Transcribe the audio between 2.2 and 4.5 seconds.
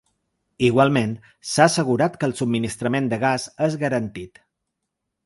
que el subministrament de gas és garantit.